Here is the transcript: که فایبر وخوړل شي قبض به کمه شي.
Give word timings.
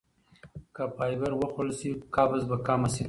که 0.75 0.83
فایبر 0.95 1.31
وخوړل 1.35 1.71
شي 1.79 1.89
قبض 2.15 2.41
به 2.49 2.57
کمه 2.67 2.89
شي. 2.93 2.99